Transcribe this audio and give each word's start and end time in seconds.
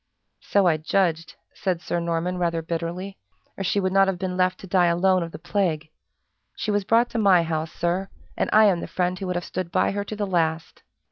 "So 0.39 0.65
I 0.65 0.77
judged," 0.77 1.35
said 1.53 1.79
Sir 1.79 1.99
Norman, 1.99 2.39
rather 2.39 2.63
bitterly, 2.63 3.19
"or 3.55 3.63
she 3.63 3.79
would 3.79 3.93
not 3.93 4.07
have 4.07 4.17
been 4.17 4.35
left 4.35 4.59
to 4.61 4.65
die 4.67 4.87
alone 4.87 5.21
of 5.21 5.31
the 5.31 5.37
plague. 5.37 5.89
She 6.55 6.71
was 6.71 6.83
brought 6.83 7.11
to 7.11 7.19
my 7.19 7.43
house, 7.43 7.71
sir, 7.71 8.09
and 8.35 8.49
I 8.51 8.65
am 8.65 8.79
the 8.79 8.87
friend 8.87 9.19
who 9.19 9.27
would 9.27 9.35
have 9.35 9.45
stood 9.45 9.71
by 9.71 9.91
her 9.91 10.03
to 10.05 10.15
the 10.15 10.25
last!" 10.25 10.81